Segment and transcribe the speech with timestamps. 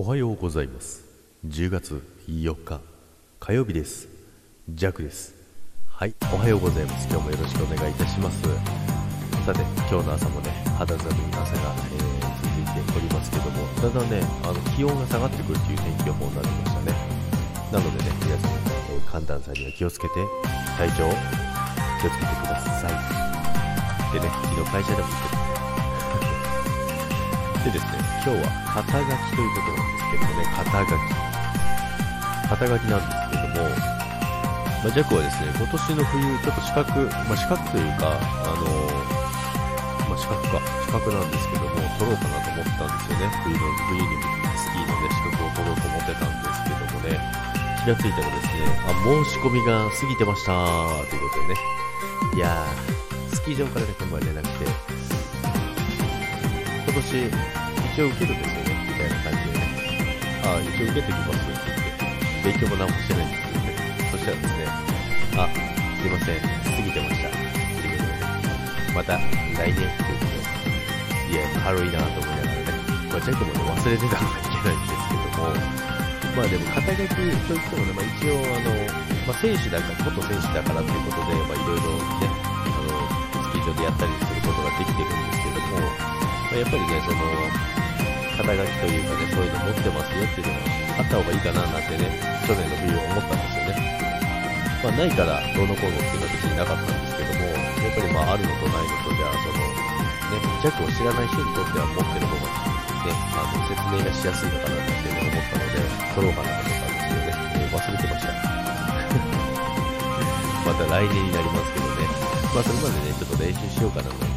[0.00, 1.04] おはようございます。
[1.44, 2.80] 10月4日
[3.40, 4.06] 火曜日です。
[4.70, 5.34] ジャックです。
[5.88, 7.08] はいおはようございます。
[7.10, 8.40] 今日もよろしくお願いいたします。
[9.44, 9.58] さて
[9.90, 13.66] 今日の朝もね肌寒い朝が、えー、続いておりますけども。
[13.82, 16.94] だんだんねあの気温が下がってくるという天気予報になってましたね。
[17.72, 20.14] なのでね皆さん、えー、寒暖差には気をつけて
[20.78, 21.10] 体調
[21.98, 24.14] 気をつけてください。
[24.14, 25.47] でね昨日会社でも
[27.72, 28.48] てですね、今日は
[28.80, 31.28] 肩書きということなんですけどもね、肩書き。
[32.48, 33.68] 肩書きなんですけども、
[34.78, 43.28] まあ、ジャックはですね、今年の冬、ちょっと資格、まあ、資格というか、あのー、まあ、資格か、資格なんですけども、取ろうかなと思ったんですよね。
[43.44, 44.16] 冬の、冬に
[44.56, 47.20] スキーのね、資格を取ろうと思ってたんですけどもね、
[47.84, 50.56] 気がついたらですね、あ、申し込みが過ぎてました
[51.04, 51.60] ということでね、
[52.32, 54.64] いやー、スキー場からね、この前連絡して、
[56.88, 57.57] 今年、
[58.02, 59.66] 応受けるんですよね、みたいな感じでね。
[60.44, 63.74] ああ、一応受けてきますって言って、勉強も何もしてないんですけどね。
[64.12, 64.66] そしたらですね、
[65.34, 67.30] あ、すいません、過ぎてました。
[67.30, 67.42] と
[67.82, 70.46] いうことで、また来年っていうことで、
[71.26, 72.78] いや、軽いなと思いながらね、
[73.10, 75.88] まあ、ジャックもね、忘れてたのがいけないんですけども、
[76.38, 78.78] まあでも肩書きといってもね、まあ一応あの、
[79.26, 86.08] まあ選手だから、元選手だからということで、まあいろいろね、あの、スキー場でやったりすることができてるんですけども
[86.48, 87.87] ま、やっぱりね、その、
[88.38, 90.62] 肩書きというかね、そういうの持ってますよっていうのが
[90.94, 92.06] あった方がいいかななんてね、
[92.46, 93.74] 去年の冬は思ったんですよね。
[94.78, 97.58] まあ、ないからどうのこうのっていうのは別になかったんですけども、や
[97.90, 105.82] っぱりまあ、あるのとないのとじゃあ、その、ね、弱を知らない人にとっては持ってる方が、ね、あの、説明がしやすいのかなっていうのを思ったので、
[106.14, 108.30] 取ろうかなと思ったんですけどね、もう忘れてました。
[110.62, 112.06] また来年になりますけどね、
[112.54, 114.30] まあ、それまでね、ちょっと練習しようかななんて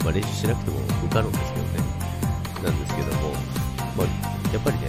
[0.00, 1.84] まあ、練習しなくても受かるんですけどね。
[2.62, 3.32] なんですけども、
[3.96, 4.88] まあ、やっぱりね、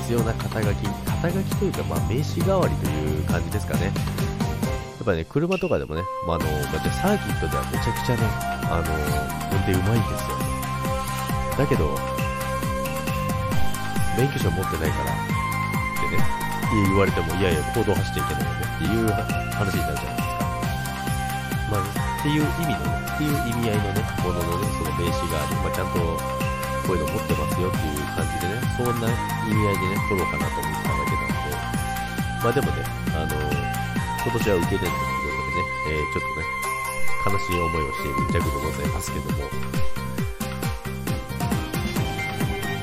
[0.00, 3.84] 必要な肩書き、肩書きというか、まあ、名刺代わりという感じですかね。
[3.86, 8.22] やっぱね、車とかでもね、まあ、あの、まあ、じゃサーキットではめちゃくちゃね、
[8.70, 8.88] あの、
[9.52, 10.38] 運転うまいんですよ。
[11.56, 11.94] だけど、
[14.16, 15.16] 免許証持ってないからっ
[16.10, 16.24] てね、
[16.88, 19.08] 言われても、いやいや、行動走っちゃいけないよねっていう
[19.54, 20.38] 話になるじゃないですか。
[21.70, 21.82] まあ、
[22.18, 26.47] っていう意味のね、っていう意味合いのね、もののね、その名刺があり、まあ、ちゃんと
[26.88, 29.12] こういうの持ってますよっていう感じでね、そんな
[29.44, 31.52] 意味合いでね、取ろうかなと思っただけなので、
[32.40, 32.80] まあでもね、
[33.12, 33.36] あの
[34.24, 34.96] 今年は受けてるというこ
[35.28, 36.48] とでね、えー、ちょっとね、
[37.28, 39.36] 悲しい思いをしているジャグでございますけども、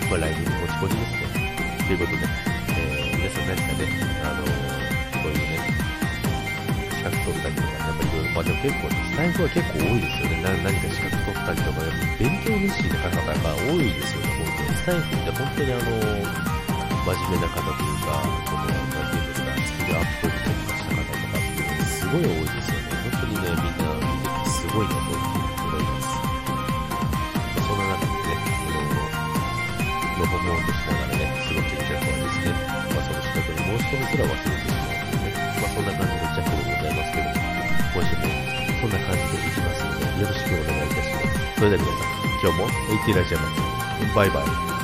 [0.05, 1.57] まあ来年に持ち込みですね。
[1.87, 2.21] ということで、
[2.77, 3.89] えー、皆さん何かね、
[4.21, 4.84] あのこういうね、資
[7.05, 10.41] 格取ったりとか、やっぱりいろいろ、まあでも結構、ね、スタイフは結構多いですよね。
[10.41, 11.85] な何か資格取ったりとか、
[12.17, 14.73] 勉強熱心な方がやっぱ多いですよね、本当に。
[14.73, 15.93] スタイフって本当にあの、
[17.05, 22.97] 真面目な方というか、その、なんていうんですか、スキルアップに特化した方とかっていうのがすごい多いですよね。
[23.05, 26.09] 本当にね、みんな見ててすごいなと思います。
[27.61, 29.05] そんな中でね、この、
[30.15, 37.45] のほほんとしながらね、過ごしてるジャックはですね、まあその資格に申し込みすら忘れてしまうのでね、まあそんな感じでジャックでございますけども、
[37.93, 38.29] 今週も
[38.81, 41.55] そんな感じでいきますので、よろしくお願いいたします。
[41.55, 44.15] それでは皆さん、今日もいってらっしゃいませ。
[44.15, 44.74] バイバイ。